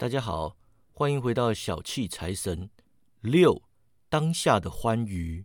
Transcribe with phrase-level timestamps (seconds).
[0.00, 0.56] 大家好，
[0.92, 2.70] 欢迎回到小气财神
[3.20, 3.60] 六
[4.08, 5.44] 当下的欢愉。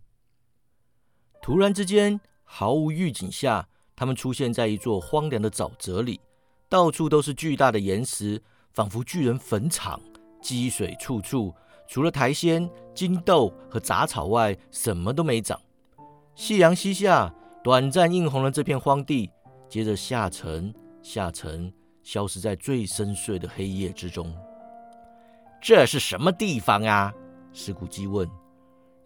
[1.42, 6.20] 突然之间，毫无预警下，他们出现在一座荒凉的沼泽里，
[6.68, 8.40] 到处都是巨大的岩石，
[8.70, 10.00] 仿佛巨人坟场，
[10.40, 11.52] 积水处处。
[11.88, 15.60] 除了苔藓、金豆和杂草外，什么都没长。
[16.36, 17.34] 夕阳西下，
[17.64, 19.28] 短暂映红了这片荒地，
[19.68, 21.74] 接着下沉，下沉。
[22.04, 24.32] 消失在最深邃的黑夜之中。
[25.60, 27.12] 这是什么地方啊？
[27.52, 28.28] 石谷基问。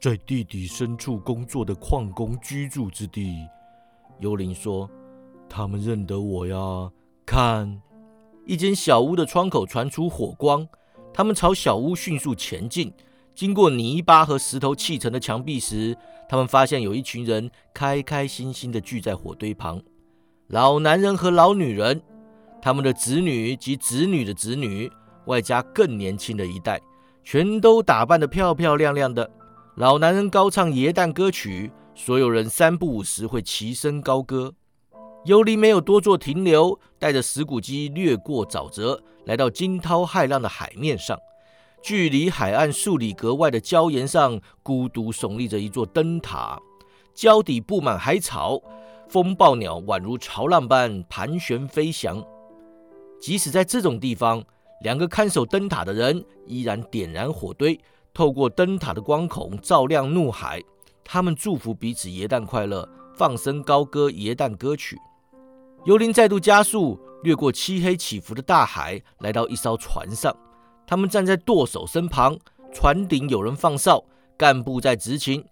[0.01, 3.47] 在地底深处工作的矿工居住之地。
[4.21, 4.89] 幽灵说
[5.49, 6.57] ：“他们认得我呀。”
[7.25, 7.81] 看，
[8.47, 10.69] 一间小屋的窗口传出火光。
[11.13, 12.93] 他们朝小屋迅速前进。
[13.35, 15.97] 经过泥巴和石头砌成的墙壁时，
[16.29, 19.81] 他们发现有一群人开开心心地聚在火堆旁。
[20.49, 22.03] 老男人和老女人。
[22.61, 24.91] 他们的子女及子女的子女，
[25.27, 26.81] 外加更年轻的一代，
[27.23, 29.31] 全都打扮得漂漂亮亮的。
[29.77, 34.53] 老男人高唱耶诞歌曲，所有人三不五时会齐声高歌。
[35.25, 41.19] 尤里没有多做停留，带着石骨机掠过沼泽，来到惊涛骇浪的海面上。
[41.81, 46.61] 距离海岸数里格外的礁岩上，孤独耸立着一座灯塔，
[47.15, 48.61] 礁底布满海草，
[49.09, 52.25] 风暴鸟宛如潮浪般盘旋飞翔。
[53.21, 54.43] 即使在这种地方，
[54.83, 57.79] 两个看守灯塔的人依然点燃火堆，
[58.15, 60.63] 透过灯塔的光孔照亮怒海。
[61.05, 64.97] 他们祝福彼此耶诞快乐，放声高歌耶诞歌曲。
[65.85, 70.35] 幽灵再度加速，掠过漆黑起伏的大海，来到一艘船上。
[70.87, 72.39] 他们站在舵手身旁，
[72.73, 74.05] 船顶有人放哨，
[74.37, 75.45] 干部在执勤，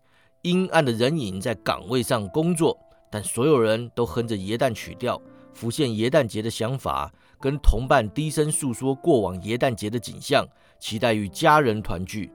[0.42, 2.78] 阴暗的人影在岗位上工作。
[3.10, 5.20] 但所有人都哼着耶诞曲调，
[5.54, 7.10] 浮现耶诞节的想法。
[7.40, 10.46] 跟同伴低声诉说过往耶诞节的景象，
[10.78, 12.30] 期待与家人团聚。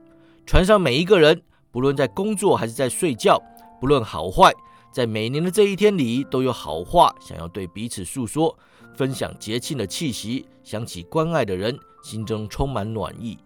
[0.45, 3.41] 船上每一个人，不论在工作还是在睡觉，
[3.79, 4.53] 不论好坏，
[4.91, 8.57] 在每年的这一天里，都有好话想要对彼此诉说，
[8.95, 10.45] 分享节庆的气息。
[10.63, 13.37] 想起关爱的人，心中充满暖意。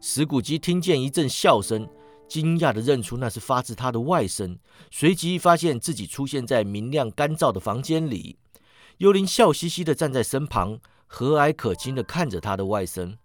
[0.00, 1.88] 石谷基听见一阵笑声，
[2.28, 4.56] 惊讶地认出那是发自他的外甥，
[4.90, 8.36] 随即发现自己出现在明亮干燥的房间里。
[8.98, 13.16] 幽灵笑嘻嘻的站在身旁，和蔼可亲的看着他的外甥。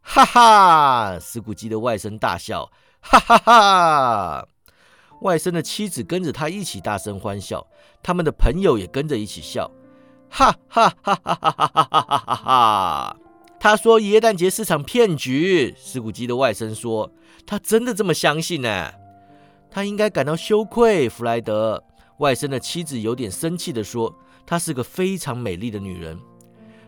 [0.00, 2.70] 哈哈，石谷基的外甥大笑，
[3.00, 4.48] 哈哈哈。
[5.20, 7.66] 外甥的妻子跟着他一起大声欢笑，
[8.02, 9.70] 他们的朋友也跟着一起笑，
[10.30, 13.16] 哈哈哈哈哈哈哈哈哈哈。
[13.60, 15.74] 他说耶诞节是场骗局。
[15.78, 17.10] 石谷基的外甥说，
[17.46, 18.92] 他真的这么相信呢？
[19.70, 21.08] 他应该感到羞愧。
[21.08, 21.82] 弗莱德，
[22.18, 24.14] 外甥的妻子有点生气的说。
[24.46, 26.20] 她是个非常美丽的女人，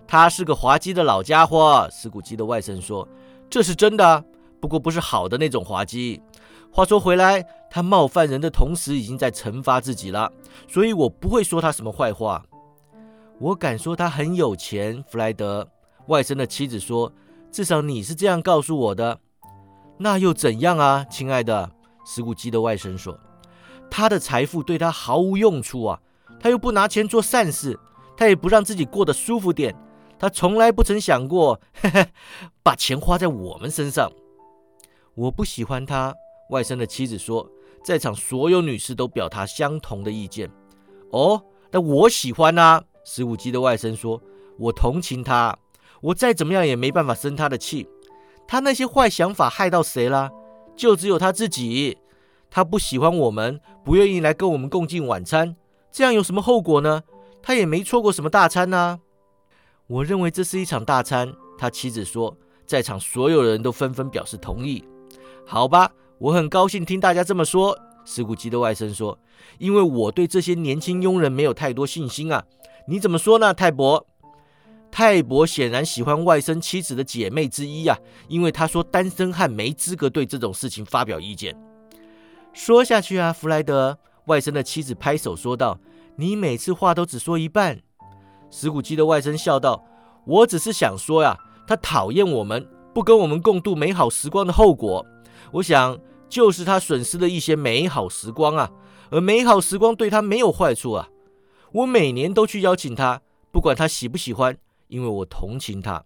[0.07, 1.89] 她是个滑稽的老家伙。
[1.91, 3.09] 石谷基的外甥说
[3.49, 4.23] ：“这是真的，
[4.61, 6.21] 不过不是好的那种滑稽。”
[6.71, 10.31] 话说回来，他冒犯人的同时，已经在惩罚自己了，
[10.69, 12.45] 所以我不会说他什么坏话。
[13.39, 15.03] 我敢说他很有钱。
[15.09, 15.67] 弗莱德
[16.09, 17.11] 外甥的妻子说
[17.51, 19.19] ：“至少你是这样告诉我的。”
[19.99, 21.71] 那又怎样啊，亲爱的？
[22.05, 23.19] 石谷基的外甥说
[23.91, 26.01] ：“他的财富对他毫无用处啊。”
[26.39, 27.79] 他又不拿钱做善事，
[28.17, 29.75] 他也不让自己过得舒服点。
[30.19, 32.09] 他从来不曾想过，嘿嘿，
[32.63, 34.13] 把钱花在我们身上。
[35.15, 36.15] 我不喜欢他。
[36.51, 37.51] 外甥的妻子说，
[37.83, 40.51] 在场所有女士都表达相同的意见。
[41.11, 42.85] 哦，那我喜欢啊。
[43.05, 44.21] 十五级的外甥说，
[44.59, 45.57] 我同情他。
[46.03, 47.89] 我再怎么样也没办法生他的气。
[48.47, 50.31] 他那些坏想法害到谁了？
[50.77, 51.97] 就只有他自己。
[52.51, 55.55] 他不喜欢我们，不愿意来跟我们共进晚餐。
[55.91, 57.03] 这样有什么后果呢？
[57.43, 58.99] 他也没错过什么大餐呐。
[59.87, 61.33] 我认为这是一场大餐。
[61.59, 62.37] 他妻子说，
[62.67, 64.85] 在场所有人都纷纷表示同意。
[65.47, 67.79] 好吧，我很高兴听大家这么说。
[68.05, 69.19] 石谷基的外甥说，
[69.59, 72.45] 因为我对这些年轻佣人没有太多信心啊。
[72.89, 74.07] 你怎么说呢，泰伯？
[74.91, 77.99] 泰伯显然喜欢外甥妻子的姐妹之一呀，
[78.29, 81.57] 因为他说单身汉没资格对这种事情发表意见。
[82.57, 83.99] 说下去啊，弗莱德。
[84.25, 85.79] 外甥的妻子拍手说道
[86.17, 87.83] ：“你每次话都只说一半。”
[88.51, 89.85] 石谷基的外甥笑道
[90.25, 91.39] ：“我只是想说呀，
[91.69, 95.05] 他讨厌我们，不跟我们共度美好时光的后果，
[95.53, 95.99] 我想
[96.31, 98.71] 就是他损失了一些美好时光啊。
[99.11, 101.11] 而美好时光对他没有坏处啊。
[101.73, 103.21] 我每年都去邀请他，
[103.53, 104.57] 不管他喜不喜欢，
[104.89, 106.03] 因为我同情他。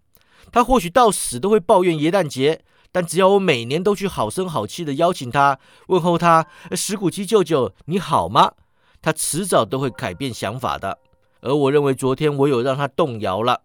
[0.51, 2.61] 他或许到死都会抱怨耶诞节。”
[2.93, 5.59] 但只要我每年都去好声好气的邀请他，
[5.89, 8.53] 问候他，石谷七舅舅你好吗？
[9.01, 10.99] 他迟早都会改变想法的。
[11.41, 13.63] 而我认为昨天我有让他动摇了。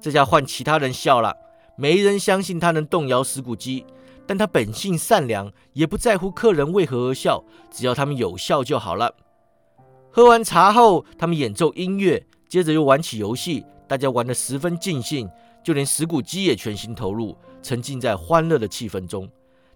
[0.00, 1.36] 这下换其他人笑了，
[1.76, 3.84] 没人相信他能动摇石谷鸡。
[4.26, 9.12] 但他本性善良，也不在乎客人为何而笑，只要他们有笑就好了。
[10.12, 15.28] 喝完茶后，他们演奏音乐，接着又玩起游戏，大家玩得十分尽兴，
[15.64, 19.28] 就连石谷鸡也全心投入，沉浸在欢乐的气氛中。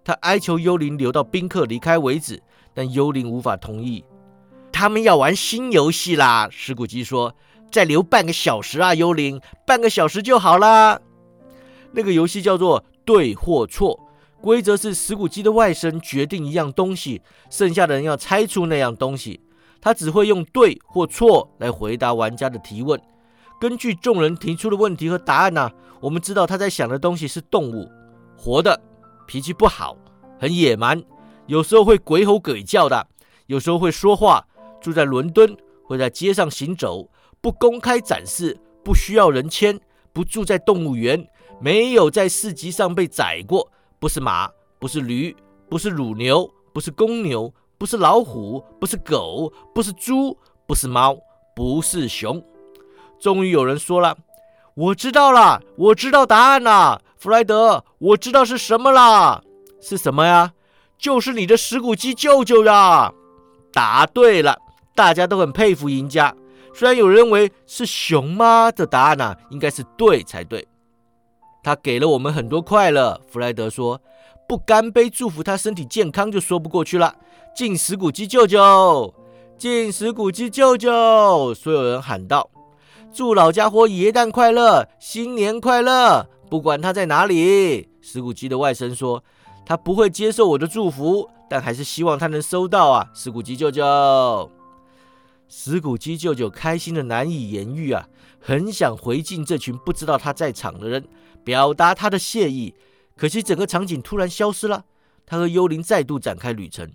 [0.02, 2.42] 他哀求幽灵留到宾客离开为止，
[2.74, 4.04] 但幽灵无法同意。
[4.70, 7.34] 他们要玩新游戏啦，石骨鸡说
[7.70, 11.00] ：“再留半个小时啊，幽灵，半个小时就好啦。”
[11.92, 14.00] 那个游戏叫做对或错。
[14.40, 19.40] 规则是石骨鸡的外甥决定一样东西，剩下的人要猜出那样东西。
[19.80, 23.00] 他只会用对或错来回答玩家的提问。
[23.60, 25.70] 根据众人提出的问题和答案呢，
[26.00, 27.90] 我们知道他在想的东西是动物，
[28.36, 28.78] 活的，
[29.26, 29.96] 脾气不好，
[30.38, 31.02] 很野蛮，
[31.46, 33.06] 有时候会鬼吼鬼叫的，
[33.46, 34.46] 有时候会说话，
[34.80, 37.08] 住在伦敦，会在街上行走，
[37.40, 39.80] 不公开展示，不需要人牵，
[40.12, 41.26] 不住在动物园，
[41.60, 43.70] 没有在市集上被宰过。
[43.98, 45.34] 不是马，不是驴，
[45.70, 50.36] 不是乳牛，不是公牛，不是老虎，不是狗，不是猪，
[50.66, 51.16] 不是猫，
[51.56, 52.44] 不是熊。
[53.24, 54.18] 终于有人说了
[54.76, 59.42] ：“我知道了，我知道答案了，弗莱德，我知道是什么了。
[59.80, 60.52] 是什么呀？
[60.98, 63.10] 就是你的石骨鸡舅舅呀！”
[63.72, 64.58] 答对了，
[64.94, 66.34] 大家都很佩服赢家。
[66.74, 68.70] 虽然有人认为是熊吗？
[68.70, 70.68] 的答案呢，应该是对才对。
[71.62, 73.98] 他给了我们很多快乐，弗莱德说
[74.46, 77.14] ：“不干杯祝福他身体健康就说不过去了。”
[77.56, 79.14] 敬石骨鸡舅舅，
[79.56, 81.54] 敬石骨鸡舅舅！
[81.54, 82.50] 所有人喊道
[83.14, 89.22] ：“祝老家伙元旦快乐，新年快乐！”不管他在哪里，石谷鸡的外甥说
[89.64, 94.50] ：“他不会接受我的祝福，但还是希望他能收到啊！”石谷鸡舅舅，
[95.46, 98.08] 石谷鸡舅舅开心的难以言喻啊，
[98.40, 101.06] 很想回敬这群不知道他在场的人。
[101.44, 102.74] 表达他的谢意，
[103.16, 104.86] 可惜整个场景突然消失了。
[105.24, 106.90] 他和幽灵再度展开旅程，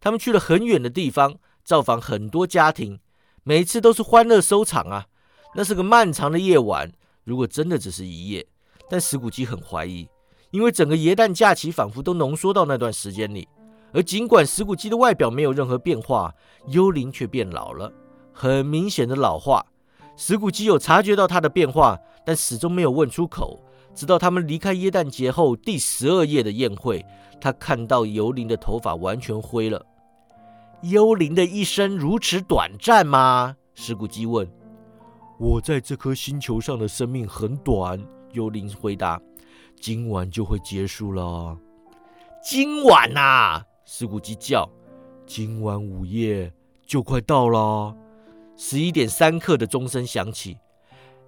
[0.00, 3.00] 他们去了很远的地方，造访很多家庭，
[3.42, 5.06] 每次都是欢乐收场啊。
[5.54, 6.90] 那是个漫长的夜晚，
[7.22, 8.44] 如果真的只是一夜，
[8.90, 10.08] 但石骨鸡很怀疑，
[10.50, 13.48] 因为整个耶诞假期仿佛都浓缩到那段时间里。
[13.92, 16.34] 而尽管石骨鸡的外表没有任何变化，
[16.66, 17.92] 幽灵却变老了，
[18.32, 19.64] 很明显的老化。
[20.16, 21.96] 石骨鸡有察觉到它的变化，
[22.26, 23.60] 但始终没有问出口。
[23.94, 27.04] 直到他们离开耶诞节后第十二夜的宴会，
[27.40, 29.86] 他看到幽灵的头发完全灰了。
[30.82, 33.54] 幽灵的一生如此短暂吗？
[33.76, 34.50] 石骨鸡问。
[35.38, 38.00] 我在这颗星球上的生命很短，
[38.32, 39.20] 幽灵回答。
[39.80, 41.58] 今晚就会结束了。
[42.42, 44.68] 今晚呐，石骨鸡叫。
[45.26, 46.52] 今晚午夜
[46.86, 47.96] 就快到了。
[48.56, 50.56] 十一点三刻的钟声响起，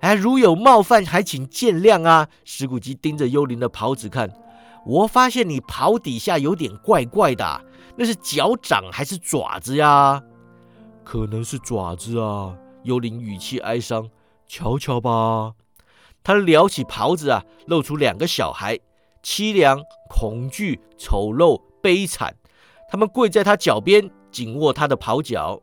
[0.00, 2.28] 哎，如有冒犯，还请见谅啊！
[2.44, 4.30] 石骨鸡盯着幽灵的袍子看，
[4.86, 7.64] 我发现你袍底下有点怪怪的，
[7.96, 10.22] 那是脚掌还是爪子呀？
[11.02, 12.56] 可能是爪子啊！
[12.86, 14.08] 幽灵语气哀伤，
[14.46, 15.54] 瞧瞧吧。
[16.22, 18.78] 他撩起袍子啊，露出两个小孩，
[19.22, 22.36] 凄凉、恐惧、丑陋、悲惨。
[22.88, 25.60] 他们跪在他脚边，紧握他的袍脚。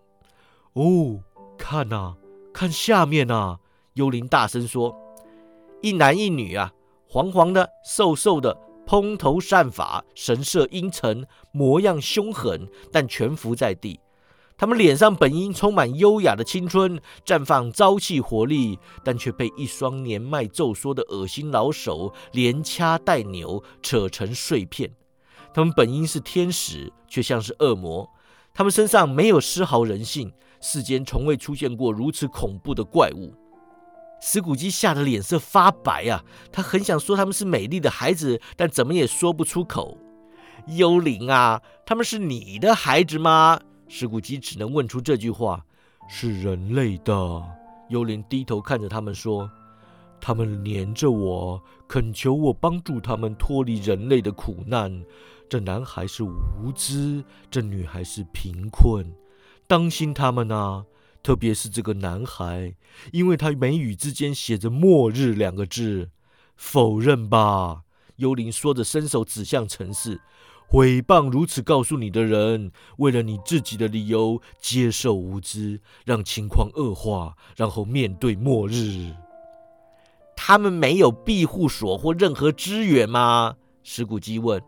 [0.73, 1.21] 哦。
[1.57, 2.15] 看呐，
[2.53, 3.57] 看下面呐！
[3.93, 4.93] 幽灵大声说
[5.81, 6.73] ：“一男一女啊，
[7.07, 13.99] 黄黄的，瘦瘦的，蓬头散发，神色阴沉，模样凶狠，但全伏在地。
[14.57, 24.91] 他们脸上本应充满优雅的青春，绽放朝气活力，但却被一双年迈皱缩的恶心老手连掐带扭，扯成碎片。
[25.53, 28.09] 他们本应是天使，却像是恶魔。
[28.53, 30.31] 他们身上没有丝毫人性。”
[30.65, 33.33] 世间从未出现过如此恐怖的怪物，
[34.21, 36.23] 石谷鸡吓得脸色发白啊！
[36.53, 39.97] 他很想说他们是美丽的孩子，但怎么也说不出口。
[40.67, 43.59] 幽灵啊，他们是你的孩子吗？
[43.95, 45.63] 石骨鸡只能问出这句话
[46.09, 47.13] ：“是人类的。”
[47.89, 49.47] 幽灵低头看着他们说
[50.19, 55.05] ：“他们黏着我，恳求我帮助他们脱离人类的苦难。
[55.47, 59.13] 这男孩是无知，这女孩是贫困。”
[59.67, 60.85] 当心他们呐，
[61.21, 62.73] 特别是这个男孩，
[63.11, 66.09] 因为他眉宇之间写着“末日”两个字。
[66.55, 67.83] 否认吧！
[68.15, 70.19] 幽灵说着，伸手指向城市。
[70.73, 79.13] 诽谤如此告诉你的人，为了你自己的理由，接受无知，让情况恶化，然后面对末日。
[80.35, 83.55] 他们没有庇护所或任何资源吗？
[83.83, 84.59] 石骨鸡问。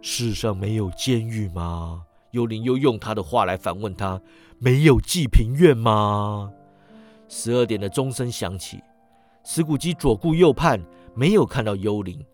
[0.00, 2.04] 世上没有监狱吗？
[2.30, 4.22] 幽灵又用他的话来反问他
[4.60, 6.52] ：“没有济贫院吗？”
[7.28, 8.80] 十二点的钟声响起，
[9.44, 10.80] 石谷基左顾右盼，
[11.16, 12.24] 没有看到幽灵。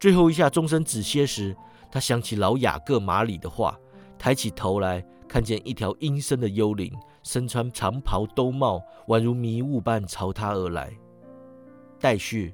[0.00, 1.54] 最后一下钟声止歇时，
[1.94, 3.78] 他想起老雅各马里的话，
[4.18, 10.92] 抬起头来，看见一条阴森的幽灵，身穿长袍兜帽，宛如迷雾般朝他而来。
[12.00, 12.52] 待续。